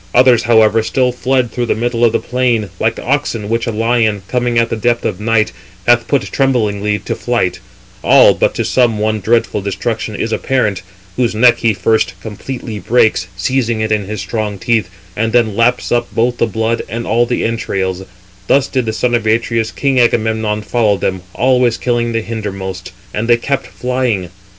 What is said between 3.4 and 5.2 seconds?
which a lion, coming at the depth of